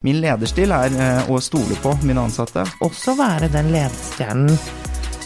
[0.00, 2.62] Min lederstil er eh, å stole på mine ansatte.
[2.80, 4.54] Også være den ledestjernen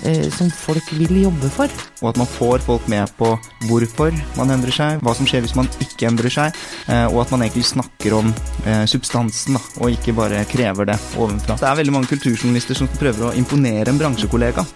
[0.02, 1.70] eh, som folk vil jobbe for.
[2.00, 3.28] Og at man får folk med på
[3.68, 6.58] hvorfor man endrer seg, hva som skjer hvis man ikke endrer seg,
[6.90, 8.32] eh, og at man egentlig snakker om
[8.66, 11.54] eh, substansen, da, og ikke bare krever det ovenfra.
[11.62, 14.66] Det er veldig mange kulturjournalister som prøver å imponere en bransjekollega.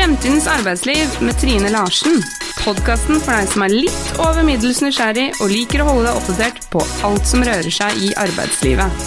[0.00, 2.22] Fremtidens arbeidsliv med Trine Larsen.
[2.64, 6.62] Podkasten for deg som er litt over middels nysgjerrig og liker å holde deg oppdatert
[6.72, 9.04] på alt som rører seg i arbeidslivet.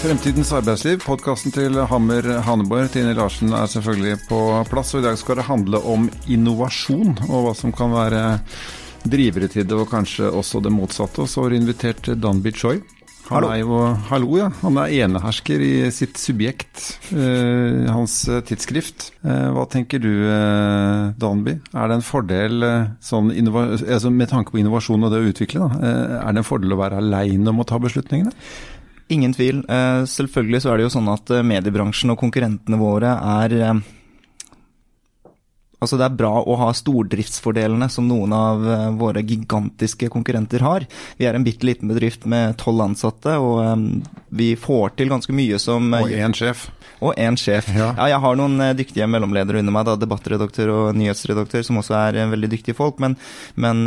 [0.00, 2.90] Fremtidens arbeidsliv, podkasten til Hammer Haneborg.
[2.90, 4.42] Trine Larsen er selvfølgelig på
[4.72, 8.24] plass, og i dag skal det handle om innovasjon og hva som kan være
[9.06, 11.22] drivere til det, og kanskje også det motsatte.
[11.22, 12.80] Og så har du invitert Danby Choi.
[13.28, 13.48] Han Hallo.
[13.52, 13.78] er jo
[14.08, 14.46] hallo, ja.
[14.62, 16.80] Han er enehersker i sitt subjekt,
[17.12, 19.10] uh, hans tidsskrift.
[19.20, 21.58] Uh, hva tenker du, uh, Danby?
[21.74, 22.64] Er det en fordel
[23.04, 25.92] sånn altså med tanke på innovasjon og det å utvikle, da,
[26.22, 28.32] er det en fordel å være aleine om å ta beslutningene?
[29.12, 29.60] Ingen tvil.
[30.08, 33.54] Selvfølgelig så er det jo sånn at mediebransjen og konkurrentene våre er
[35.78, 40.86] Altså Det er bra å ha stordriftsfordelene som noen av eh, våre gigantiske konkurrenter har.
[41.18, 43.84] Vi er en bitte liten bedrift med tolv ansatte, og eh,
[44.40, 46.66] vi får til ganske mye som eh, Og én sjef.
[46.98, 47.68] Og én sjef.
[47.70, 47.92] Ja.
[47.94, 48.08] Ja.
[48.10, 52.50] jeg har noen dyktige mellomledere under meg, da, debattredaktør og nyhetsredaktør, som også er veldig
[52.56, 52.98] dyktige folk.
[52.98, 53.14] Men,
[53.54, 53.84] men,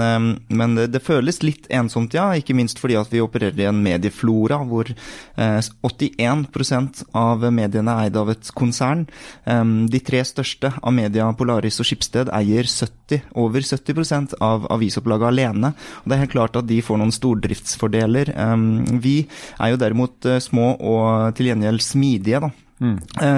[0.47, 2.29] men det, det føles litt ensomt, ja.
[2.39, 8.07] Ikke minst fordi at vi opererer i en medieflora hvor eh, 81 av mediene er
[8.07, 9.03] eid av et konsern.
[9.43, 15.73] De tre største, av media Polaris og Skipsted, eier 70, over 70% av avisopplaget alene.
[16.01, 18.33] Og det er helt klart at de får noen stordriftsfordeler.
[18.35, 18.57] Eh,
[19.03, 19.15] vi
[19.57, 22.53] er jo derimot eh, små og til gjengjeld smidige, da.
[22.81, 22.95] Mm.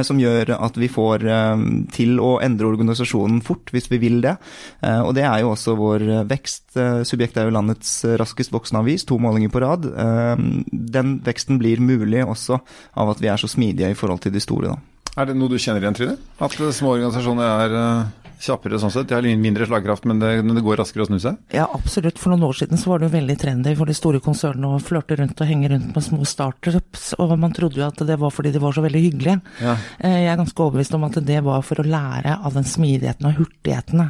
[0.07, 4.37] som gjør at vi får eh, til å endre organisasjonen fort, hvis vi vil det.
[4.79, 6.63] Eh, og det er jo også vår eh, vekst.
[6.73, 9.89] Subjektet Subjekt er jo landets eh, raskest voksende avis, to målinger på rad.
[9.91, 12.61] Eh, den veksten blir mulig også
[12.95, 14.79] av at vi er så smidige i forhold til de store, da.
[15.13, 16.17] Er det noe du kjenner igjen, Trine?
[16.41, 19.07] At eh, små organisasjoner er eh, kjappere sånn sett?
[19.09, 21.37] De har mindre slagkraft, men det, men det går raskere å snu seg?
[21.55, 22.19] Ja, absolutt.
[22.21, 24.81] For noen år siden så var det jo veldig trendy for de store konsernene å
[24.83, 28.33] flørte rundt og henge rundt med små startups, og man trodde jo at det var
[28.35, 29.39] fordi de var så veldig hyggelige.
[29.63, 29.77] Ja.
[29.99, 33.27] Eh, Jeg er ganske overbevist om at det var for å lære av den smidigheten
[33.31, 34.09] og hurtighetene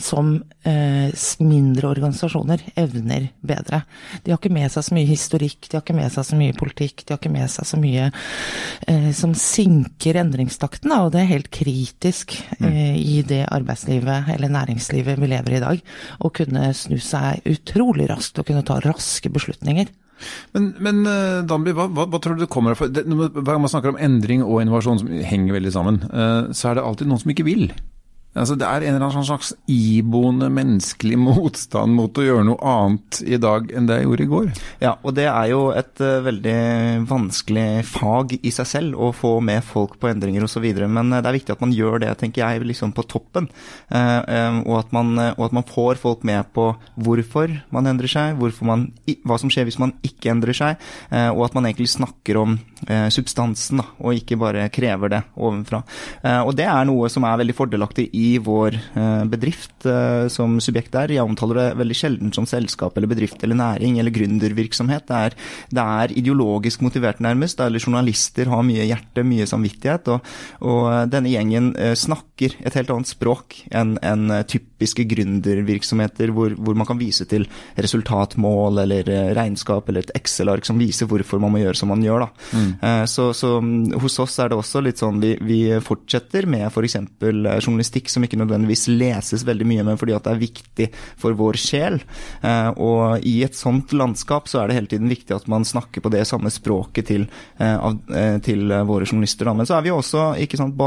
[0.00, 0.34] som
[0.64, 1.12] eh,
[1.44, 3.82] mindre organisasjoner evner bedre.
[4.24, 6.56] De har ikke med seg så mye historikk, de har ikke med seg så mye
[6.56, 8.08] politikk, de har ikke med seg så mye
[8.88, 13.44] eh, som sinker endringstakten, og det er helt kritisk eh, i det
[13.74, 15.82] arbeidslivet eller næringslivet vi lever i i dag.
[16.20, 19.90] Å kunne snu seg utrolig raskt og kunne ta raske beslutninger.
[20.54, 22.84] Men, men eh, Danby, hva, hva, hva tror du det kommer av?
[22.86, 26.78] Hver gang man snakker om endring og innovasjon som henger veldig sammen, eh, så er
[26.78, 27.66] det alltid noen som ikke vil.
[28.34, 33.20] Altså, det er en eller annen slags iboende menneskelig motstand mot å gjøre noe annet
[33.22, 34.48] i dag enn det jeg gjorde i går.
[34.82, 36.56] Ja, og det er jo et uh, veldig
[37.10, 40.66] vanskelig fag i seg selv å få med folk på endringer osv.
[40.82, 43.46] Men eh, det er viktig at man gjør det, tenker jeg, liksom på toppen.
[43.92, 46.66] Uh, og, at man, og at man får folk med på
[47.04, 48.88] hvorfor man endrer seg, man,
[49.26, 50.80] hva som skjer hvis man ikke endrer seg,
[51.12, 52.56] og at man egentlig snakker om
[53.12, 55.82] substansen, da, og ikke bare krever det ovenfra.
[56.46, 60.94] Og det er noe som er veldig fordelaktig i vår eh, bedrift eh, som subjekt
[60.94, 61.14] der.
[61.14, 65.06] Jeg omtaler det veldig sjelden som selskap eller bedrift eller næring eller gründervirksomhet.
[65.08, 65.38] Det er,
[65.74, 71.32] det er ideologisk motivert nærmest, eller journalister har mye hjerte, mye samvittighet, og, og denne
[71.32, 77.00] gjengen eh, snakker et helt annet språk enn eh, typiske gründervirksomheter hvor, hvor man kan
[77.00, 77.46] vise til
[77.80, 82.04] resultatmål eller eh, regnskap eller et Excel-ark som viser hvorfor man må gjøre som man
[82.04, 82.24] gjør.
[82.24, 82.30] Da.
[82.54, 82.70] Mm.
[83.10, 86.96] Så, så mm, hos oss er det også litt sånn vi, vi fortsetter med f.eks.
[87.20, 90.88] journalistikk som ikke nødvendigvis leses veldig mye men fordi at det er viktig
[91.20, 92.00] for vår sjel.
[92.42, 96.04] Eh, Og i et sånt landskap så er det hele tiden viktig at man snakker
[96.04, 97.76] på det samme språket til, eh,
[98.14, 99.52] eh, til våre journalister.
[99.54, 100.80] Men så er vi også ikke, sant,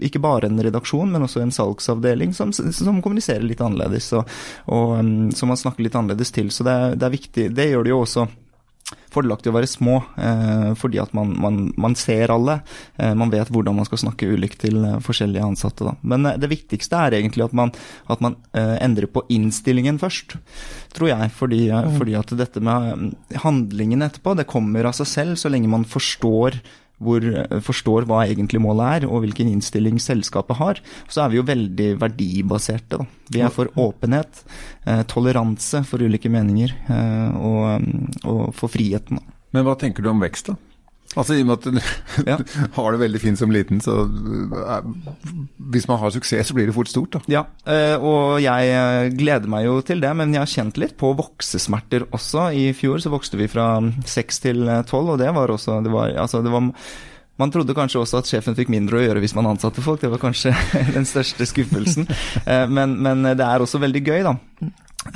[0.00, 4.12] ikke bare en redaksjon, men også en salgsavdeling som, som kommuniserer litt annerledes.
[4.18, 4.28] Og,
[4.66, 6.50] og mm, som man snakker litt annerledes til.
[6.50, 7.50] Så det, det er viktig.
[7.54, 8.28] Det gjør det jo også
[9.10, 12.60] fordelaktig å være små, eh, fordi at man, man, man ser alle.
[12.96, 15.86] Eh, man vet hvordan man skal snakke ulikt til eh, forskjellige ansatte.
[15.86, 15.96] Da.
[16.02, 17.74] Men det viktigste er egentlig at man,
[18.10, 20.36] at man endrer på innstillingen først,
[20.94, 21.30] tror jeg.
[21.36, 23.10] Fordi, eh, fordi at dette med
[23.44, 26.60] handlingen etterpå, det kommer av seg selv så lenge man forstår
[27.00, 27.24] hvor,
[27.64, 31.88] forstår hva egentlig målet er, og hvilken innstilling selskapet har, så er vi jo veldig
[32.00, 33.00] verdibaserte.
[33.00, 33.06] Da.
[33.32, 34.42] Vi er for åpenhet,
[34.84, 39.20] eh, toleranse for ulike meninger, eh, og, og for friheten.
[39.54, 40.56] Men hva tenker du om vekst, da?
[41.18, 41.78] Altså i og med at du
[42.30, 42.36] Ja.
[42.76, 44.84] har det veldig fint som liten, så eh,
[45.74, 47.20] hvis man har suksess, så blir det fort stort, da.
[47.32, 50.94] Ja, eh, og jeg eh, gleder meg jo til det, men jeg har kjent litt
[51.00, 52.52] på voksesmerter også.
[52.54, 53.72] I fjor så vokste vi fra
[54.06, 56.70] seks til tolv, og det var også det var, altså det var
[57.40, 60.02] man trodde kanskje også at sjefen fikk mindre å gjøre hvis man ansatte folk.
[60.02, 60.52] Det var kanskje
[60.96, 62.04] den største skuffelsen.
[62.76, 64.34] Men, men det er også veldig gøy, da.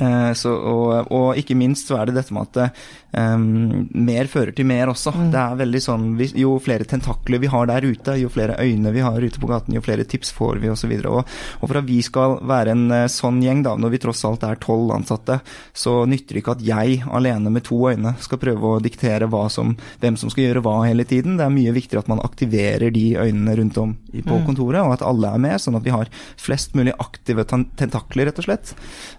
[0.01, 2.73] Eh, Så, og, og ikke minst så er det dette med at
[3.13, 5.13] eh, mer fører til mer også.
[5.31, 6.07] Det er veldig sånn,
[6.41, 9.75] Jo flere tentakler vi har der ute, jo flere øyne vi har ute på gaten,
[9.77, 10.95] jo flere tips får vi osv.
[11.05, 11.21] Og,
[11.61, 14.47] og for at vi skal være en eh, sånn gjeng, da, når vi tross alt
[14.49, 15.39] er tolv ansatte,
[15.77, 19.77] så nytter det ikke at jeg alene med to øyne skal prøve å diktere som,
[20.01, 21.37] hvem som skal gjøre hva hele tiden.
[21.37, 24.93] Det er mye viktigere at man aktiverer de øynene rundt om i- på kontoret, og
[24.97, 26.09] at alle er med, sånn at vi har
[26.41, 28.75] flest mulig aktive tentakler, rett og slett,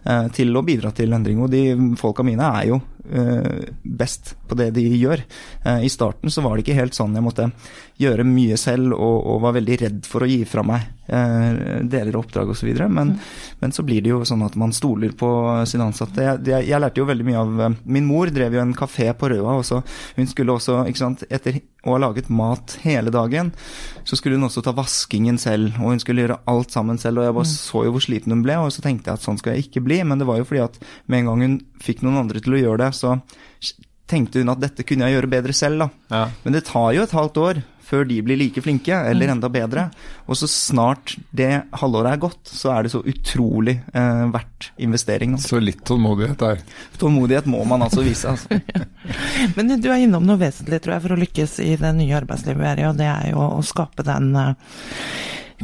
[0.05, 1.41] eh, til å bidra til endring.
[1.43, 2.81] Og de folka mine er jo
[3.83, 5.23] best på det de gjør.
[5.65, 7.15] Eh, I starten så var det ikke helt sånn.
[7.15, 7.49] Jeg måtte
[8.01, 12.15] gjøre mye selv og, og var veldig redd for å gi fra meg eh, deler
[12.15, 12.71] av oppdrag osv.
[12.91, 13.15] Men,
[13.61, 15.29] men så blir det jo sånn at man stoler på
[15.69, 16.23] sine ansatte.
[16.23, 19.11] Jeg, jeg, jeg lærte jo veldig mye av eh, Min mor drev jo en kafé
[19.17, 19.57] på Røa.
[19.59, 19.81] Og så,
[20.19, 23.51] hun skulle også, ikke sant, etter å ha laget mat hele dagen,
[24.09, 25.75] så skulle hun også ta vaskingen selv.
[25.81, 27.21] Og hun skulle gjøre alt sammen selv.
[27.21, 29.39] Og jeg bare så jo hvor sliten hun ble, og så tenkte jeg at sånn
[29.41, 30.01] skal jeg ikke bli.
[30.07, 32.61] Men det var jo fordi at med en gang hun fikk noen andre til å
[32.61, 33.17] gjøre det, så
[34.09, 35.87] tenkte hun at dette kunne jeg gjøre bedre selv, da.
[36.13, 36.25] Ja.
[36.43, 39.87] Men det tar jo et halvt år før de blir like flinke, eller enda bedre.
[40.25, 45.37] Og så snart det halvåret er gått, så er det så utrolig eh, verdt investering.
[45.41, 46.63] Så litt tålmodighet der.
[47.01, 48.33] Tålmodighet må man altså vise.
[48.33, 48.57] Altså.
[49.57, 52.61] Men du er innom noe vesentlig, tror jeg, for å lykkes i det nye arbeidslivet
[52.63, 54.55] vi er i, og det er jo å skape den eh,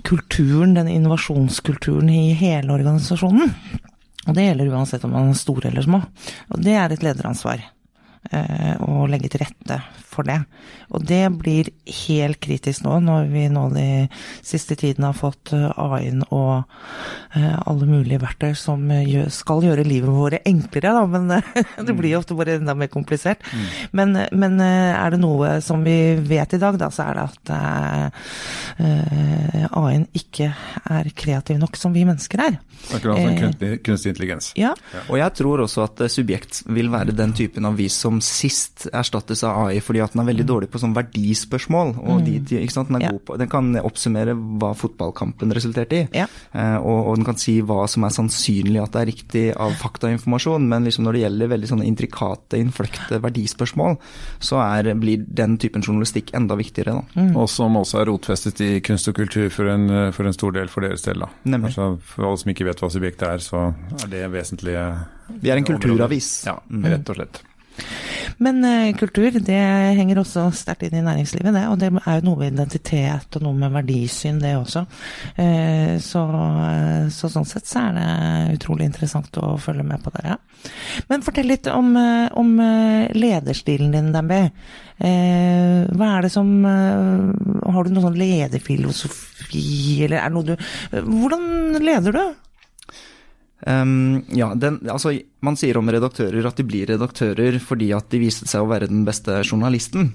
[0.08, 3.56] kulturen, den innovasjonskulturen i hele organisasjonen.
[4.28, 6.02] Og det gjelder uansett om man er stor eller små.
[6.54, 7.64] Og det er et lederansvar.
[8.32, 9.80] Eh, Å legge til rette
[10.12, 10.42] for det.
[10.92, 11.70] Og det blir
[12.06, 13.86] helt kritisk nå, når vi nå de
[14.44, 16.66] siste tiden har fått eh, AI-en og
[17.38, 21.62] eh, alle mulige verktøy som eh, gjør, skal gjøre livet våre enklere, da, men eh,
[21.88, 23.46] det blir jo ofte bare enda mer komplisert.
[23.96, 27.28] Men, men eh, er det noe som vi vet i dag, da, så er det
[27.30, 28.28] at eh,
[28.84, 30.52] eh, AI-en ikke
[30.92, 32.60] er kreativ nok som vi mennesker er.
[32.92, 33.38] Akkurat som Eh.
[33.40, 34.52] kunstig, kunstig intelligens?
[34.58, 34.74] Ja,
[35.08, 38.88] Og jeg tror også at eh, Subjekt vil være den typen av vis som sist
[38.92, 41.94] erstattes av AI, fordi at den er veldig dårlig på sånn verdispørsmål.
[42.04, 42.88] og de, de, ikke sant?
[42.90, 43.12] Den, er Ja.
[43.12, 46.28] god på, den kan oppsummere hva fotballkampen resulterte i, Ja.
[46.54, 49.72] eh, og, og den kan si hva som er sannsynlig at det er riktig av
[49.80, 53.98] faktainformasjon, men liksom når det gjelder veldig sånne intrikate, innfløkte verdispørsmål,
[54.40, 57.02] så er, blir den typen journalistikk enda viktigere.
[57.16, 57.40] da.
[57.40, 60.68] Og som også er rotfestet i kunst og kultur for en, for en stor del
[60.68, 61.20] for deres del.
[61.20, 61.30] da.
[61.62, 63.74] Altså, for alle som ikke vet hva subjektet er, så
[64.04, 64.86] er det vesentlige
[65.42, 66.46] Vi er en kulturavis.
[66.46, 66.84] Ja, Mm.
[66.86, 67.42] rett og slett.
[68.42, 69.62] Men eh, kultur det
[69.98, 71.66] henger også sterkt inn i næringslivet, det.
[71.70, 74.86] Og det er jo noe med identitet og noe med verdisyn, det også.
[75.36, 76.24] Eh, så,
[76.66, 80.26] eh, så sånn sett så er det utrolig interessant å følge med på det.
[80.34, 80.40] Ja.
[81.10, 84.42] Men fortell litt om, eh, om eh, lederstilen din, Dambi.
[85.02, 91.00] Eh, hva er det som Har du noen sånn lederfilosofi, eller er det noe du
[91.08, 92.51] Hvordan leder du?
[93.70, 95.14] Ehm, ja, den, altså,
[95.46, 98.90] man sier om redaktører at de blir redaktører fordi at de viste seg å være
[98.90, 100.12] den beste journalisten.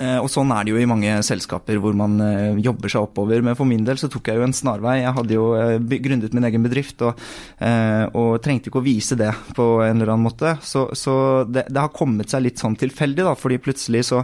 [0.00, 3.42] Eh, og sånn er det jo i mange selskaper hvor man eh, jobber seg oppover.
[3.44, 4.96] Men for min del så tok jeg jo en snarvei.
[5.02, 6.00] Jeg hadde jo eh, by-
[6.34, 7.20] min egen bedrift og,
[8.18, 10.54] og trengte ikke å vise det på en eller annen måte.
[10.64, 11.14] Så, så
[11.48, 13.34] det, det har kommet seg litt sånn tilfeldig, da.
[13.38, 14.22] Fordi plutselig så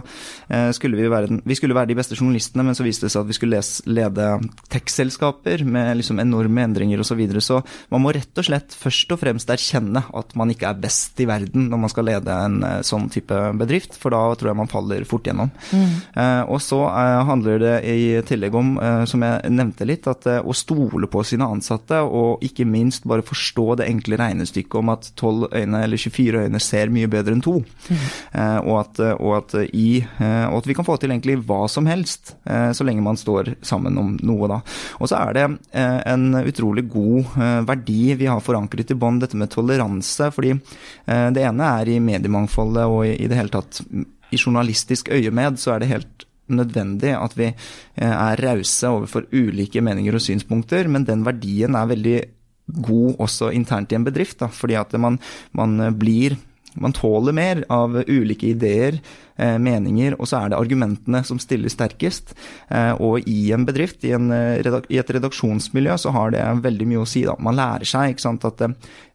[0.75, 3.29] skulle vi være Vi skulle være de beste journalistene, men så viste det seg at
[3.31, 4.27] vi skulle les, lede
[4.71, 7.11] tech-selskaper med liksom enorme endringer osv.
[7.11, 7.41] Så, videre.
[7.43, 7.57] så
[7.91, 11.27] man må rett og slett først og fremst erkjenne at man ikke er best i
[11.27, 15.03] verden når man skal lede en sånn type bedrift, for da tror jeg man faller
[15.09, 15.51] fort gjennom.
[15.71, 20.27] Eh, og så eh, handler det i tillegg om, eh, som jeg nevnte litt, at
[20.41, 25.11] å stole på sine ansatte, og ikke minst bare forstå det enkle regnestykket om at
[25.15, 27.59] 12 øyne eller 24 øyne ser mye bedre enn to.
[27.61, 28.03] Mm.
[28.67, 32.33] og, at, og, at, i, og at vi kan få til egentlig hva som helst,
[32.45, 34.59] så lenge man står sammen om noe, da.
[35.01, 37.35] Og så er det en utrolig god
[37.67, 40.31] verdi vi har forankret i bånd, dette med toleranse.
[40.31, 40.55] fordi
[41.05, 43.83] det ene er i mediemangfoldet og i, i det hele tatt
[44.31, 47.55] i journalistisk øyemed så er det helt nødvendig at vi eh,
[48.11, 52.19] er rause overfor ulike meninger og synspunkter, men den verdien er veldig
[52.83, 54.39] god også internt i en bedrift.
[54.39, 55.19] Da, fordi at man,
[55.57, 56.37] man blir
[56.73, 58.99] man tåler mer av ulike ideer,
[59.35, 62.33] eh, meninger, og så er det argumentene som stiller sterkest.
[62.69, 66.87] Eh, og i en bedrift, i, en, eh, i et redaksjonsmiljø, så har det veldig
[66.87, 67.25] mye å si.
[67.27, 67.35] Da.
[67.39, 68.61] Man lærer seg ikke sant, at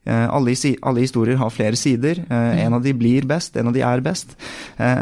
[0.06, 0.52] alle,
[0.86, 2.20] alle, historier har flere sider.
[2.30, 4.36] En av de blir best, en av de er best.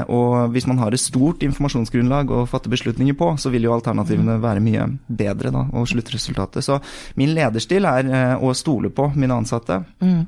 [0.08, 4.38] Og hvis man har et stort informasjonsgrunnlag å fatte beslutninger på, så vil jo alternativene
[4.40, 6.64] være mye bedre, da, og sluttresultatet.
[6.64, 6.78] Så
[7.20, 9.82] min lederstil er å stole på mine ansatte.
[10.00, 10.24] Mm.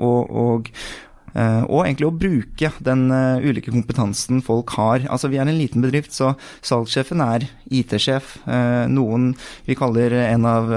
[0.00, 0.72] og, og
[1.68, 5.04] og egentlig å bruke den eh, ulike kompetansen folk har.
[5.10, 8.38] Altså Vi er en liten bedrift, så salgssjefen er IT-sjef.
[8.48, 9.32] Eh, noen
[9.68, 10.72] vi kaller en av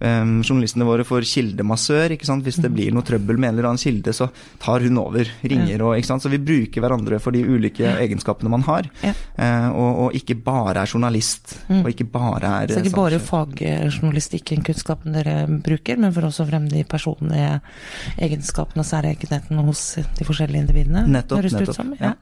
[0.00, 2.14] um, journalistene våre for kildemassør.
[2.14, 2.44] ikke sant?
[2.46, 2.76] Hvis det mm.
[2.76, 4.30] blir noe trøbbel med en eller annen kilde, så
[4.62, 6.24] tar hun over, ringer og ikke sant?
[6.24, 8.88] Så vi bruker hverandre for de ulike egenskapene man har.
[9.04, 9.14] Ja.
[9.36, 11.82] Uh, og, og, ikke bare er journalist, mm.
[11.82, 16.68] og ikke bare er Så ikke bare fagjournalistikken, kunnskapen dere bruker, men for også frem
[16.70, 17.60] de personlige
[18.20, 19.84] egenskapene og særegenhetene hos
[20.18, 21.06] de forskjellige individene?
[21.10, 21.46] Nettopp.
[21.50, 21.94] nettopp.
[22.00, 22.16] Ja.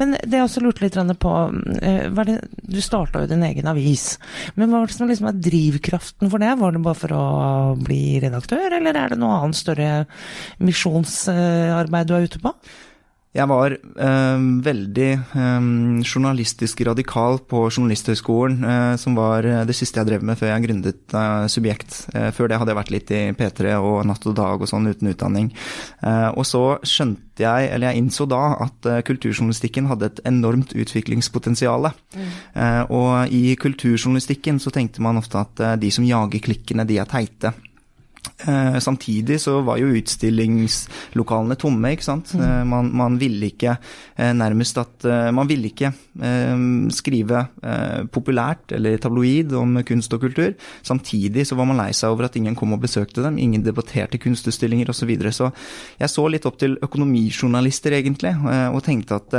[0.00, 4.14] Men det jeg også lurte litt på, uh, det, du starta jo din egen avis.
[4.56, 6.54] Men hva var det som liksom er drivkraften for det?
[6.60, 9.90] Var det bare for for å bli redaktør, eller er det noe annet større
[10.62, 12.54] misjonsarbeid du er ute på?
[13.30, 15.66] Jeg var eh, veldig eh,
[16.02, 21.14] journalistisk radikal på Journalisthøgskolen, eh, som var det siste jeg drev med før jeg gründet
[21.14, 22.00] eh, Subjekt.
[22.10, 24.90] Eh, før det hadde jeg vært litt i P3 og Natt og Dag og sånn
[24.90, 25.52] uten utdanning.
[26.02, 31.86] Eh, og så skjønte jeg, eller jeg innså da, at kulturjournalistikken hadde et enormt utviklingspotensial.
[32.10, 32.30] Mm.
[32.92, 37.54] og i kulturjournalistikken så tenkte man ofte at de som jager klikkene, de er teite.
[38.46, 42.32] Eh, samtidig så var jo utstillingslokalene tomme, ikke sant.
[42.34, 42.44] Mm.
[42.44, 45.90] Eh, man, man, ville ikke eh, nærmest at Man ville ikke
[46.92, 47.40] skrive
[48.12, 50.52] populært eller tabloid om kunst og kultur.
[50.86, 54.20] Samtidig så var man lei seg over at ingen kom og besøkte dem, ingen debatterte
[54.20, 55.00] kunstutstillinger osv.
[55.00, 55.32] Så, videre.
[55.32, 55.48] så
[55.98, 58.34] jeg så litt opp til økonomijournalister, egentlig,
[58.74, 59.38] og tenkte at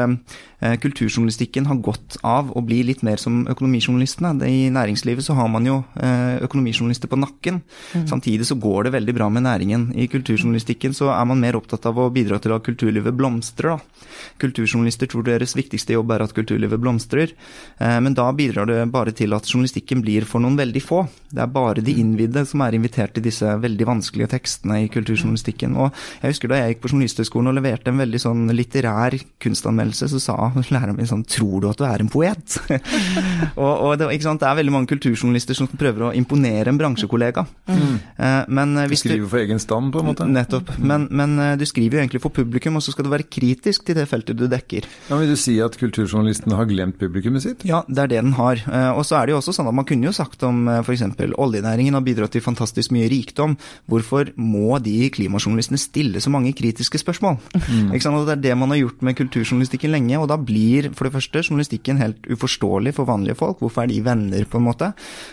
[0.81, 4.33] kulturjournalistikken har godt av å bli litt mer som økonomijournalistene.
[4.49, 7.61] I næringslivet så har man jo økonomijournalister på nakken.
[7.93, 8.07] Mm.
[8.09, 9.89] Samtidig så går det veldig bra med næringen.
[9.95, 13.77] I kulturjournalistikken så er man mer opptatt av å bidra til at kulturlivet blomstrer.
[13.77, 14.01] Da.
[14.41, 17.33] Kulturjournalister tror deres viktigste jobb er at kulturlivet blomstrer,
[17.79, 21.05] eh, men da bidrar det bare til at journalistikken blir for noen veldig få.
[21.31, 25.77] Det er bare de innvidde som er invitert til disse veldig vanskelige tekstene i kulturjournalistikken.
[25.79, 30.09] Og jeg husker da jeg gikk på Journalisthøgskolen og leverte en veldig sånn litterær kunstanmeldelse,
[30.11, 30.37] så sa
[30.71, 32.57] læreren min sånn Tror du at du er en poet?
[33.61, 37.45] og, og det, det, er veldig mange kulturjournalister som prøver å imponere en bransjekollega.
[37.69, 37.95] Mm.
[38.17, 40.25] Eh, men du skriver for egen stand, på en måte?
[40.27, 40.71] Nettopp.
[40.79, 43.85] Men, men, eh, du skriver jo egentlig for publikum, og så skal du være kritisk
[43.87, 44.87] til det feltet du dekker.
[45.09, 47.65] Ja, Vil du si at kulturjournalisten har glemt publikummet sitt?
[47.67, 48.61] Ja, det er det den har.
[48.65, 51.05] Eh, og så er det jo også sånn at man kunne jo sagt om f.eks.
[51.37, 53.57] oljenæringen har bidratt til fantastisk mye rikdom.
[53.91, 57.39] Hvorfor må de klimajournalistene stille så mange kritiske spørsmål?
[57.55, 57.91] Mm.
[57.93, 58.17] Ikke sant?
[58.17, 61.15] Og det er det man har gjort med kulturjournalistikken lenge, og da blir for det
[61.17, 63.61] første journalistikken helt uforståelig for vanlige folk.
[63.61, 64.91] Hvorfor er de venner, på en måte?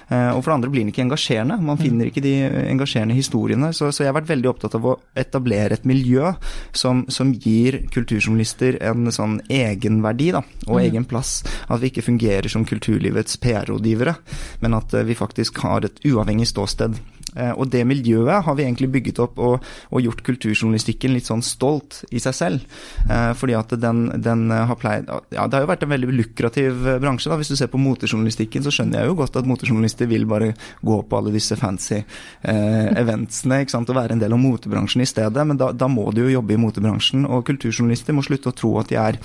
[0.09, 1.59] Og for det andre blir den ikke engasjerende.
[1.65, 2.35] Man finner ikke de
[2.69, 3.38] engasjerende historiene.
[3.73, 6.33] Så, så, jeg har vært veldig opptatt av å etablere et miljø
[6.77, 10.83] som, som gir kulturjournalister en sånn egenverdi da, og mm.
[10.87, 11.41] egen plass.
[11.69, 14.17] At vi ikke fungerer som kulturlivets PR-rådgivere,
[14.65, 16.99] men at eh, vi faktisk har et uavhengig ståsted.
[17.39, 21.45] Eh, og det miljøet har vi egentlig bygget opp og, og gjort kulturjournalistikken litt sånn
[21.47, 22.79] stolt i seg selv.
[23.07, 26.87] Eh, fordi at den, den, har pleid Ja, det har jo vært en veldig lukrativ
[27.03, 27.31] bransje.
[27.31, 30.53] da, Hvis du ser på motejournalistikken, så skjønner jeg jo godt at motejournalister vil bare
[30.85, 35.05] gå på alle disse fancy eh, eventsene ikke sant, og være en del av motebransjen
[35.05, 35.47] i stedet.
[35.49, 37.27] Men da, da må du jo jobbe i motebransjen.
[37.29, 39.21] Og kulturjournalister må slutte å tro at de er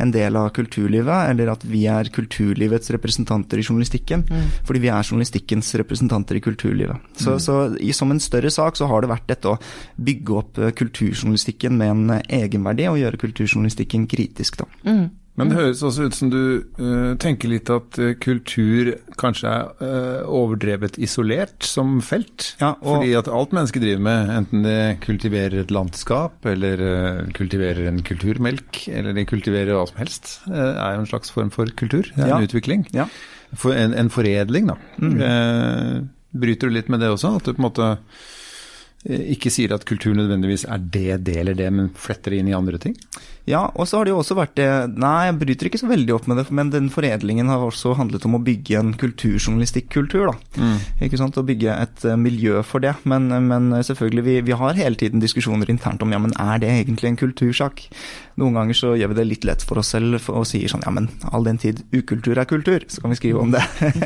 [0.00, 4.24] en del av kulturlivet, eller at vi er kulturlivets representanter i journalistikken.
[4.28, 4.48] Mm.
[4.68, 7.08] Fordi vi er journalistikkens representanter i kulturlivet.
[7.18, 7.42] Så, mm.
[7.42, 9.58] så i, som en større sak så har det vært dette å
[9.96, 14.68] bygge opp eh, kulturjournalistikken med en eh, egenverdi, og gjøre kulturjournalistikken kritisk, da.
[14.88, 15.08] Mm.
[15.38, 16.40] Men det høres også ut som du
[16.80, 22.56] uh, tenker litt at uh, kultur kanskje er uh, overdrevet isolert som felt.
[22.58, 26.82] Ja, Fordi at alt mennesker driver med, enten det kultiverer et landskap, eller
[27.38, 31.70] kultiverer en kulturmelk, eller de kultiverer hva som helst, er jo en slags form for
[31.78, 32.10] kultur.
[32.16, 32.38] Det er ja.
[32.40, 32.86] en utvikling.
[32.96, 33.06] Ja.
[33.54, 34.76] For en, en, foredling, da.
[34.98, 36.08] Mm.
[36.30, 37.36] Bryter du litt med det også?
[37.38, 37.88] At du på en måte
[39.08, 42.50] eh, ikke sier at kultur nødvendigvis er det, det eller det, men fletter det inn
[42.52, 42.96] i andre ting?
[43.48, 44.68] Ja, og så har det jo også vært det
[45.00, 48.26] Nei, jeg bryter ikke så veldig opp med det, men den foredlingen har også handlet
[48.28, 50.36] om å bygge en kulturjournalistikkultur, da.
[50.60, 50.76] Mm.
[51.06, 52.92] Ikke sant, Å bygge et uh, miljø for det.
[53.08, 56.74] Men, men selvfølgelig, vi, vi, har hele tiden diskusjoner internt om ja, men er det
[56.74, 57.86] egentlig en kultursak?
[58.38, 60.92] Noen ganger så gjør vi det litt lett for oss selv og sier sånn ja,
[60.94, 63.62] men all den tid ukultur er kultur, så kan vi skrive om det.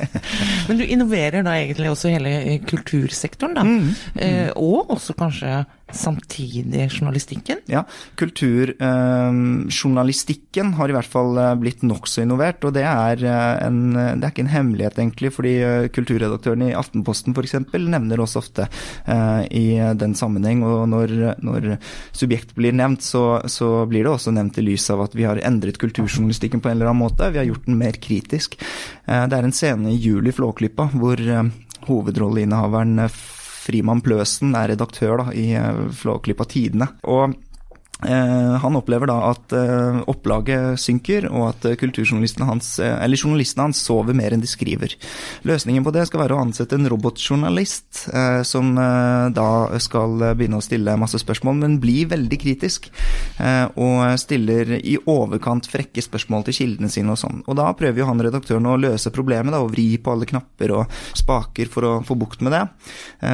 [0.69, 3.67] men du innoverer da egentlig også hele kultursektoren, da.
[3.67, 3.79] Mm.
[3.83, 4.19] Mm.
[4.25, 5.63] Eh, og også kanskje
[5.93, 7.57] samtidig journalistikken?
[7.67, 7.85] Ja,
[8.17, 12.65] kulturjournalistikken eh, har i hvert fall eh, blitt nokså innovert.
[12.65, 16.77] Og det er, eh, en, det er ikke en hemmelighet, egentlig, fordi eh, kulturredaktøren i
[16.79, 17.55] Aftenposten f.eks.
[17.77, 18.63] nevner oss ofte
[19.05, 19.67] eh, i
[19.99, 20.59] den sammenheng.
[20.67, 21.09] Og når,
[21.45, 21.61] når
[22.17, 25.41] subjekt blir nevnt, så, så, blir det også nevnt i lys av at vi har
[25.43, 27.33] endret kulturjournalistikken på en eller annen måte.
[27.35, 28.55] Vi har gjort den mer kritisk.
[29.05, 31.19] Eh, det er en scene i Juli Flåklypa hvor
[31.89, 36.93] hovedrolleinnehaveren Frimann Pløsen er redaktør da, i eh, Flåklypa Tidene.
[37.03, 37.52] Og Eh,
[38.03, 43.83] han opplever da at eh, opplaget synker, og at eh, kulturjournalistene hans, eller journalistene hans
[43.85, 44.97] sover mer enn de skriver.
[45.49, 48.07] Løsningen på det skal være å ansette en robotjournalist,
[48.49, 49.49] som da
[49.83, 52.89] skal begynne å stille masse spørsmål, men blir veldig kritisk.
[53.81, 57.43] Og stiller i overkant frekke spørsmål til kildene sine og sånn.
[57.47, 60.75] Og da prøver jo han redaktøren å løse problemet, da, og vri på alle knapper
[60.79, 62.65] og spaker for å få bukt med det.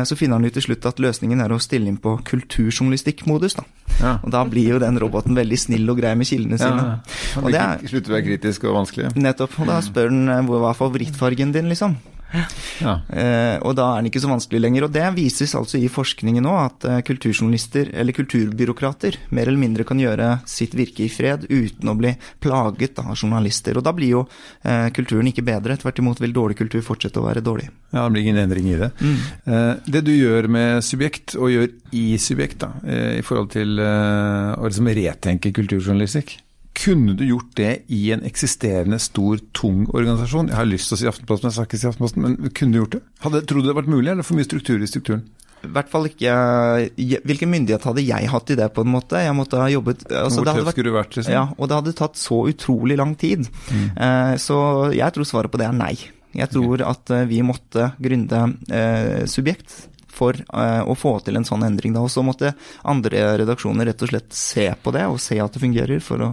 [0.08, 3.66] Så finner han jo til slutt at løsningen er å stille inn på kulturjournalistikkmodus, da.
[3.98, 4.16] Ja.
[4.22, 6.84] Og da blir blir jo den roboten veldig snill og grei med kildene sine.
[6.98, 9.14] Ja, og det er, slutter å være kritisk og vanskelig.
[9.18, 9.58] Nettopp.
[9.62, 11.98] Og da spør den eh, hva er favorittfargen din, liksom.
[12.32, 12.94] Ja.
[13.08, 14.86] Eh, og da er den ikke så vanskelig lenger.
[14.86, 19.86] Og det vises altså i forskningen nå at eh, kulturjournalister, eller kulturbyråkrater, mer eller mindre
[19.88, 23.78] kan gjøre sitt virke i fred uten å bli plaget av journalister.
[23.78, 24.24] Og da blir jo
[24.62, 27.70] eh, kulturen ikke bedre, tvert imot vil dårlig kultur fortsette å være dårlig.
[27.92, 28.90] Ja, det blir ingen endring i det.
[29.00, 29.16] Mm.
[29.48, 33.80] Eh, det du gjør med subjekt, og gjør i subjekt, da, eh, i forhold til
[33.80, 36.36] eh, å liksom retenke kulturjournalistikk,
[36.78, 40.52] kunne du gjort det i en eksisterende stor, tung organisasjon?
[40.52, 42.74] Jeg har lyst til å si Aftenposten, men jeg skal ikke si Aftenposten, men kunne
[42.74, 43.02] du gjort det?
[43.24, 45.24] Hadde, Tror du det hadde vært mulig, eller for mye struktur i strukturen?
[45.66, 46.32] I hvert fall ikke
[47.26, 49.18] Hvilken myndighet hadde jeg hatt i det, på en måte?
[49.24, 51.34] Jeg måtte ha jobbet altså, Hvor tøff skulle du vært, liksom?
[51.34, 53.48] Ja, og det hadde tatt så utrolig lang tid.
[53.74, 53.88] Mm.
[54.06, 54.58] Eh, så
[54.94, 55.94] jeg tror svaret på det er nei.
[56.36, 56.86] Jeg tror okay.
[56.86, 61.94] at eh, vi måtte gründe eh, subjekt for eh, å få til en sånn endring.
[61.96, 62.54] da, Og så måtte
[62.86, 66.30] andre redaksjoner rett og slett se på det, og se at det fungerer, for å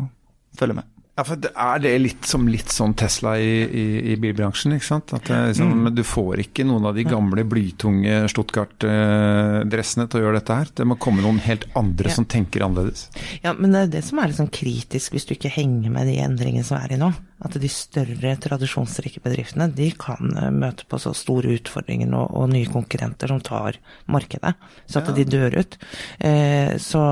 [0.59, 0.91] følge med.
[1.15, 4.73] Ja, for Er det litt som litt sånn Tesla i, i, i bilbransjen?
[4.75, 5.13] ikke sant?
[5.15, 5.93] At liksom, mm.
[5.95, 10.73] Du får ikke noen av de gamle blytunge Stuttgart-dressene til å gjøre dette her.
[10.75, 12.17] Det må komme noen helt andre ja.
[12.17, 13.07] som tenker annerledes.
[13.45, 16.11] Ja, men det er det som er litt sånn kritisk hvis du ikke henger med
[16.11, 17.13] de endringene som er i nå
[17.45, 22.49] at de større tradisjonsrike bedriftene de kan eh, møte på så store utfordringer og, og
[22.51, 23.79] nye konkurrenter som tar
[24.11, 24.55] markedet,
[24.89, 25.15] så at ja.
[25.19, 25.77] de dør ut.
[26.19, 27.03] Eh, så,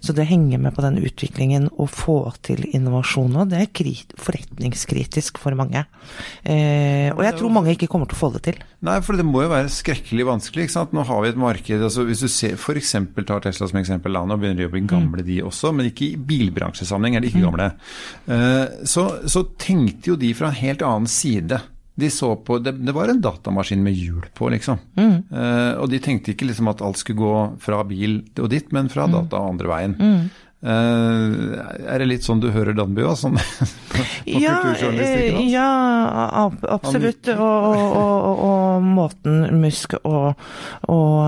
[0.00, 4.14] så, det henger med på den utviklingen å få til innovasjon nå, det er krit,
[4.20, 5.84] forretningskritisk for mange.
[6.42, 8.62] Eh, og jeg tror mange ikke kommer til å få det til.
[8.86, 10.68] Nei, for det må jo være skrekkelig vanskelig.
[10.68, 10.94] ikke sant?
[10.94, 12.94] Nå har vi et marked altså Hvis du ser f.eks.
[13.26, 15.26] tar Tesla som eksempel, nå begynner de å bli gamle mm.
[15.26, 17.48] de også, men ikke i bilbransjesammenheng er de ikke mm.
[17.48, 17.70] gamle.
[18.30, 21.60] Eh, så så tenkte jo de fra en helt annen side.
[21.98, 24.78] De så på, Det, det var en datamaskin med hjul på, liksom.
[24.94, 25.16] Mm.
[25.32, 28.90] Uh, og de tenkte ikke liksom at alt skulle gå fra bil og dit, men
[28.92, 29.16] fra mm.
[29.16, 29.96] data andre veien.
[29.98, 30.28] Mm.
[30.58, 31.54] Uh,
[31.86, 33.14] er det litt sånn du hører Danby òg?
[33.14, 33.36] som
[34.26, 35.68] ja, eh, ja,
[36.66, 37.30] absolutt.
[37.30, 40.34] Og, og, og, måten Musk og,
[40.90, 41.20] og,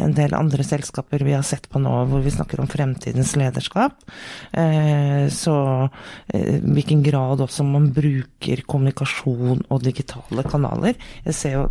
[0.00, 4.02] en del andre selskaper vi har sett på nå, hvor vi snakker om fremtidens lederskap.
[5.30, 5.54] Så
[6.30, 10.98] hvilken grad også man bruker kommunikasjon og digitale kanaler.
[11.26, 11.64] Jeg ser jo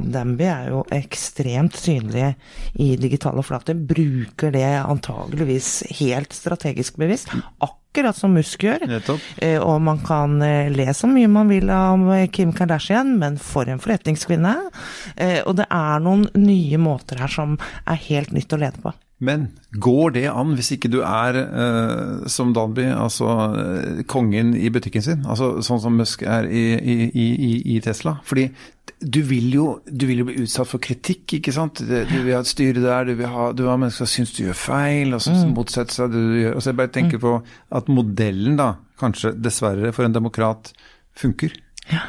[0.00, 2.34] Danby er jo ekstremt synlige
[2.80, 3.74] i digitale flater.
[3.74, 7.32] Bruker det antageligvis helt helt strategisk bevisst.
[7.58, 8.86] Akkurat som Musk gjør.
[9.42, 13.38] Eh, og man kan eh, le så mye man vil om eh, Kim Kardashian, men
[13.40, 14.56] for en forretningskvinne.
[15.48, 17.56] Og det er noen nye måter her som
[17.88, 18.94] er helt nytt å lede på.
[19.20, 23.28] Men går det an hvis ikke du er eh, som Danby, altså
[23.60, 25.26] eh, kongen i butikken sin?
[25.28, 28.16] Altså sånn som Musk er i, i, i, i Tesla?
[28.24, 28.48] Fordi
[29.00, 31.82] du vil, jo, du vil, jo, bli utsatt for kritikk, ikke sant.
[31.84, 34.42] Du vil ha et styre der, du vil ha, du har mennesker som syns du
[34.42, 35.54] gjør feil, og som mm.
[35.56, 36.56] motsetter seg det du gjør.
[36.56, 37.24] Og så jeg bare tenker mm.
[37.24, 37.34] på
[37.80, 40.72] at modellen, da, kanskje dessverre for en demokrat,
[41.20, 41.54] funker.
[41.92, 42.04] Ja.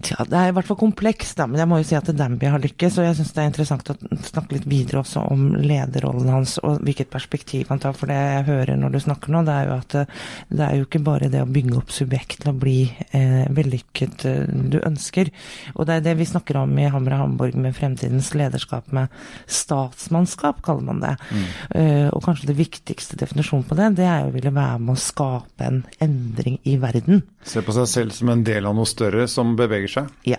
[0.00, 2.48] Tja, det er i hvert fall komplekst, da, men jeg må jo si at Danby
[2.48, 2.96] har lykkes.
[3.00, 3.96] Og jeg syns det er interessant å
[4.30, 7.96] snakke litt videre også om lederrollen hans og hvilket perspektiv han tar.
[7.98, 10.14] For det jeg hører når du snakker nå, det er jo at eh,
[10.48, 14.24] det er jo ikke bare det å bygge opp subjekt til å bli eh, vellykket
[14.30, 15.32] eh, du ønsker.
[15.76, 19.12] Og det er det vi snakker om i Hamra Hamburg med fremtidens lederskap med
[19.50, 21.12] statsmannskap, kaller man det.
[21.30, 21.44] Mm.
[21.74, 24.96] Uh, og kanskje det viktigste definisjonen på det, det er jo å ville være med
[24.96, 27.22] å skape en endring i verden.
[27.46, 30.14] Se på seg selv som en del av noe større som beveger beveger seg.
[30.28, 30.38] Ja.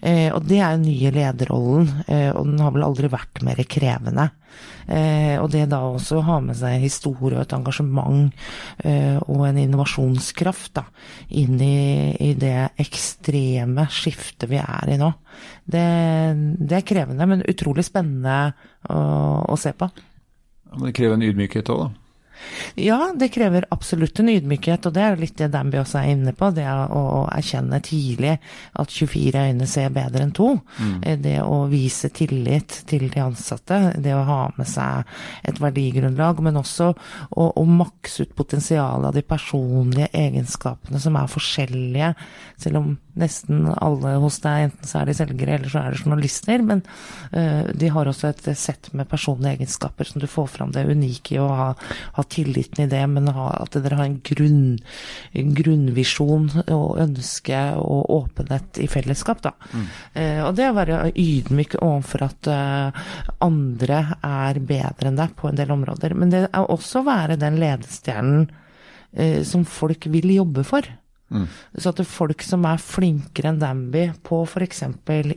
[0.00, 3.62] Eh, og det er den nye lederrollen, eh, og den har vel aldri vært mer
[3.64, 4.30] krevende.
[4.86, 8.32] Eh, og det da også å ha med seg historie og et engasjement
[8.84, 10.84] eh, og en innovasjonskraft da,
[11.38, 15.12] inn i, i det ekstreme skiftet vi er i nå,
[15.64, 15.86] det,
[16.58, 18.52] det er krevende, men utrolig spennende
[18.90, 19.00] å,
[19.54, 19.88] å se på.
[20.72, 22.01] Men det krever en ydmykhet òg, da.
[22.74, 26.12] Ja, det krever absolutt en ydmykhet, og det er jo litt det Danby også er
[26.14, 26.50] inne på.
[26.54, 28.36] Det å erkjenne tidlig
[28.80, 30.54] at 24 øyne ser bedre enn to.
[30.78, 30.96] Mm.
[31.22, 33.80] Det å vise tillit til de ansatte.
[34.02, 35.08] Det å ha med seg
[35.48, 41.32] et verdigrunnlag, men også å, å makse ut potensialet av de personlige egenskapene som er
[41.32, 42.12] forskjellige.
[42.62, 46.00] Selv om nesten alle hos deg, enten så er de selgere eller så er de
[46.00, 46.82] journalister, men
[47.34, 51.36] uh, de har også et sett med personlige egenskaper som du får fram det unike
[51.36, 51.68] i å ha,
[52.16, 54.78] ha tilliten i det, men at dere har en, grunn,
[55.38, 59.54] en grunnvisjon og ønske og åpenhet i fellesskap, da.
[59.72, 59.84] Mm.
[60.16, 63.04] Uh, og det å være ydmyk overfor at uh,
[63.44, 66.16] andre er bedre enn deg på en del områder.
[66.18, 68.50] Men det er også å være den ledestjernen
[69.44, 70.86] som folk vil jobbe for.
[71.32, 71.46] Mm.
[71.78, 74.84] Så at folk som er flinkere enn Danby på f.eks.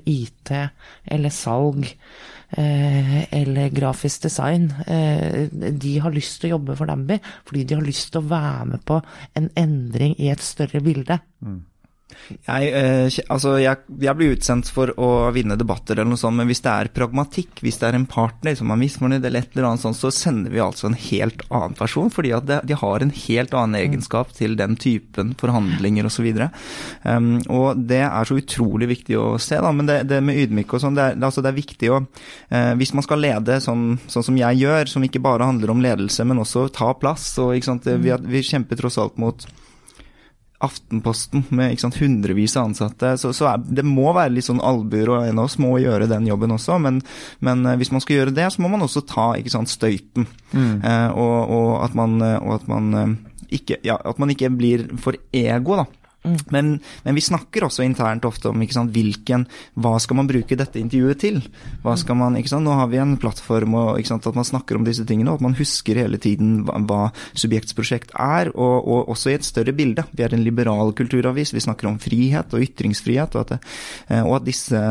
[0.06, 6.92] IT eller salg eh, eller grafisk design, eh, de har lyst til å jobbe for
[6.92, 9.00] Danby fordi de har lyst til å være med på
[9.40, 11.20] en endring i et større bilde.
[11.46, 11.64] Mm.
[12.46, 16.50] Jeg, eh, altså jeg, jeg, blir utsendt for å vinne debatter eller noe sånt, men
[16.50, 19.70] hvis det er pragmatikk, hvis det er en partner som er misfornøyd eller et eller
[19.70, 23.14] annet sånt, så sender vi altså en helt annen person, fordi at de har en
[23.16, 26.32] helt annen egenskap til den typen forhandlinger osv.
[27.04, 29.74] Um, og det er så utrolig viktig å se, da.
[29.76, 32.96] Men det, det med ydmyk og sånn, det, altså det, er viktig å uh, Hvis
[32.98, 36.42] man skal lede sånn, sånn, som jeg gjør, som ikke bare handler om ledelse, men
[36.42, 39.48] også ta plass, og vi, vi kjemper tross alt mot
[40.64, 43.16] Aftenposten med sant, hundrevis av ansatte.
[43.20, 46.08] Så, så er, det må være litt sånn albuer, og en av oss må gjøre
[46.12, 46.78] den jobben også.
[46.82, 47.02] Men,
[47.44, 50.30] men, eh, hvis man skal gjøre det, så må man også ta sant, støyten.
[50.54, 50.80] Mm.
[50.80, 53.14] Eh, og, og, at man, eh, og at man eh,
[53.60, 55.90] ikke, ja, at man ikke blir for ego, da.
[56.26, 56.38] Mm.
[56.54, 56.72] Men,
[57.06, 59.46] men, vi snakker også internt ofte om sant, hvilken,
[59.80, 61.40] hva skal man bruke dette intervjuet til.
[61.42, 61.86] Mm.
[62.18, 65.32] man, sant, Nå har vi en plattform og sant, at man snakker om disse tingene,
[65.32, 67.02] og at man husker hele tiden hva, hva
[67.38, 70.06] subjektsprosjekt er, og, og, også i et større bilde.
[70.16, 73.76] Vi er en liberal kulturavis, vi snakker om frihet og ytringsfrihet, og at, det,
[74.10, 74.82] eh, og at disse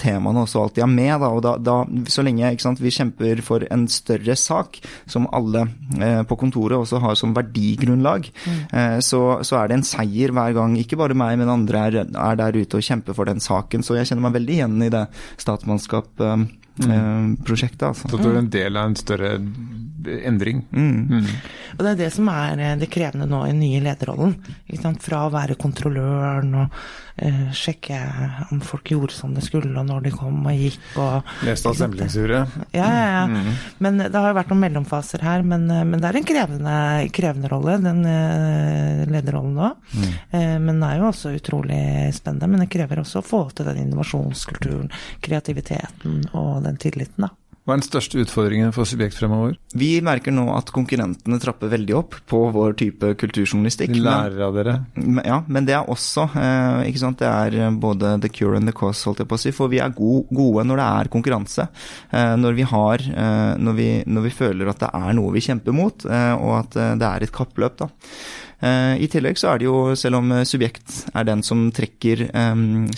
[0.00, 1.14] temaene også alltid er med.
[1.20, 1.78] Da, og da, da,
[2.10, 4.78] så lenge vi kjemper for en større sak,
[5.10, 5.66] som alle
[5.98, 8.60] eh, på kontoret også har som verdigrunnlag, mm.
[8.76, 11.84] eh, så, så er det en seier hver gang gang ikke bare meg, men andre
[11.88, 13.84] er, er der ute og kjemper for den saken.
[13.86, 15.06] Så jeg kjenner meg veldig igjen i det
[16.76, 17.82] statsmannskap-prosjektet.
[17.82, 18.08] Um, altså.
[18.08, 19.36] Så du er en del av en større
[20.06, 20.66] endring.
[20.70, 21.06] Mm.
[21.08, 21.26] Mm.
[21.76, 24.36] Og Det er det som er eh, det krevende nå i den nye lederrollen.
[25.00, 26.74] Fra å være kontrolløren og
[27.20, 27.98] uh, sjekke
[28.50, 30.80] om folk gjorde som de skulle, og når de kom og gikk.
[31.00, 32.56] Og, Leste av stemplingsuret.
[32.76, 33.24] Ja, ja, ja.
[33.30, 33.50] Mm.
[33.84, 35.44] Men det har jo vært noen mellomfaser her.
[35.46, 36.76] Men, eh, men det er en krevende,
[37.16, 39.72] krevende rolle, den uh, lederrollen nå.
[40.32, 41.82] Uh, men den er jo også utrolig
[42.16, 42.50] spennende.
[42.50, 44.90] Men det krever også å få til den innovasjonskulturen,
[45.24, 47.34] kreativiteten og den tilliten, da.
[47.70, 49.52] Hva er den største utfordringen for Subjekt fremover?
[49.76, 53.92] Vi merker nå at konkurrentene trapper veldig opp på vår type kulturjournalistikk.
[53.94, 54.74] De lærer av dere?
[55.22, 57.20] Ja, men det er også eh, ikke sant?
[57.20, 59.52] Det er eh, både the cure and the cause, holdt jeg på å si.
[59.54, 61.68] For vi er gode når det er konkurranse.
[62.10, 63.06] Eh, når vi har
[63.60, 67.06] når vi, når vi føler at det er noe vi kjemper mot, og at det
[67.06, 67.88] er et kappløp, da.
[68.60, 72.26] Eh, I tillegg så er det jo, selv om eh, Subjekt er den som trekker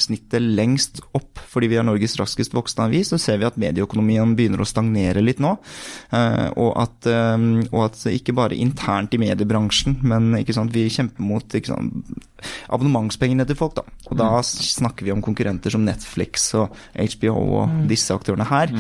[0.00, 4.32] snittet lengst opp fordi vi er Norges raskest voksende avis, så ser vi at medieøkonomien
[4.38, 5.50] begynner å stagnere litt nå.
[6.12, 7.08] Uh, og, at,
[7.68, 12.08] og, at, ikke bare internt i mediebransjen, men sant, vi kjemper mot sant,
[12.72, 13.76] abonnementspengene til folk.
[13.76, 13.84] Da.
[14.08, 14.48] Og da mm.
[14.48, 17.82] snakker vi om konkurrenter som Netflix og HBO og mm.
[17.92, 18.72] disse aktørene her.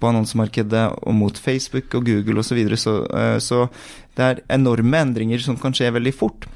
[0.00, 2.50] På annonsemarkedet og mot Facebook og Google osv.
[2.50, 2.80] Så, videre.
[2.80, 3.66] så uh, Så
[4.16, 6.48] det er enorme endringer som kan skje veldig fort.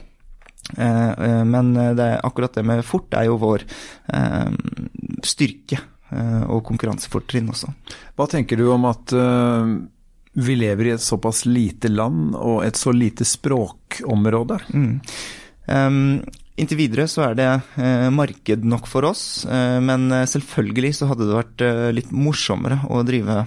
[0.79, 3.67] Uh, uh, men det akkurat det med fort er jo vår
[5.25, 5.81] styrke
[6.15, 7.71] og konkurransefortrinn også.
[8.15, 9.11] Hva tenker du om at
[10.37, 14.61] vi lever i et såpass lite land og et så lite språkområde?
[14.77, 15.01] Mm.
[15.67, 16.21] Um,
[16.55, 17.49] Inntil videre så er det
[17.83, 21.65] eh, marked nok for oss, eh, men eh, selvfølgelig så hadde det vært
[21.97, 23.43] litt morsommere å drive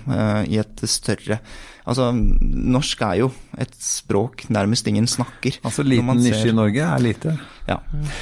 [0.48, 1.40] i et større
[1.88, 3.28] Altså, norsk er jo
[3.64, 5.56] et språk nærmest ingen snakker.
[5.64, 7.38] Altså liten nisje i Norge er lite?
[7.68, 7.82] Ja.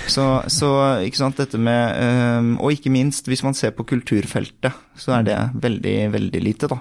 [0.10, 0.69] Så, så,
[1.05, 5.27] ikke sant, dette med um, Og ikke minst, hvis man ser på kulturfeltet, så er
[5.27, 6.79] det veldig, veldig lite, da.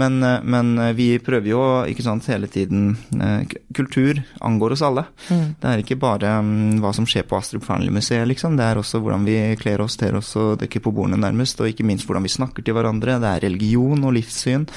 [0.00, 3.40] Men, men vi prøver jo ikke sant, hele tiden uh,
[3.72, 5.06] Kultur angår oss alle.
[5.30, 5.46] Mm.
[5.62, 8.58] Det er ikke bare um, hva som skjer på Astrup Fearnley-museet, liksom.
[8.60, 11.64] Det er også hvordan vi kler oss, ter oss og dekker på bordene, nærmest.
[11.64, 13.20] Og ikke minst hvordan vi snakker til hverandre.
[13.22, 14.68] Det er religion og livssyn.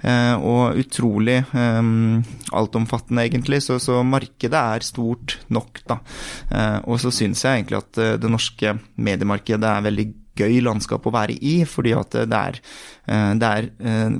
[0.00, 2.22] Eh, og utrolig um,
[2.56, 3.62] altomfattende, egentlig.
[3.66, 6.00] Så, så, markedet er stort nok, da.
[6.48, 10.08] Eh, og så syns jeg egentlig at det norske mediemarkedet er veldig
[10.40, 12.60] gøy landskap å være i, fordi at det er,
[13.40, 13.68] det er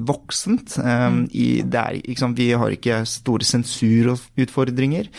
[0.06, 0.76] voksent.
[0.76, 5.11] Det er, liksom, vi har ikke store sensurutfordringer.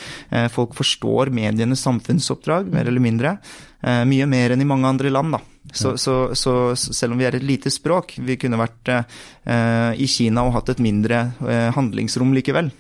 [0.54, 3.38] Folk forstår medienes samfunnsoppdrag, mer eller mindre.
[3.82, 5.42] Mye mer enn i mange andre land, da.
[5.74, 10.08] Så, så, så, selv om vi er et lite språk, vi kunne vært eh, i
[10.10, 12.72] Kina og hatt et mindre eh, handlingsrom likevel.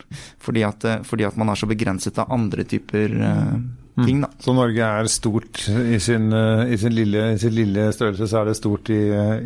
[0.41, 3.61] Fordi at, eh, fordi at, man er så begrenset av andre typer eh, mm.
[4.07, 4.31] Ting, da.
[4.41, 8.41] Så Norge er stort i sin, eh, i sin, lille, i sin lille, størrelse, så
[8.41, 9.01] er det stort i,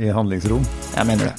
[0.08, 0.66] i handlingsrom?
[0.96, 1.36] Jeg mener det.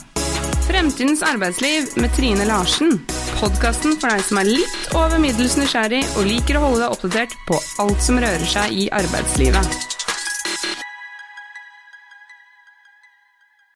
[0.67, 2.99] Fremtidens arbeidsliv med Trine Larsen.
[3.37, 7.37] Podkasten for deg som er litt over middels nysgjerrig og liker å holde deg oppdatert
[7.49, 9.96] på alt som rører seg i arbeidslivet.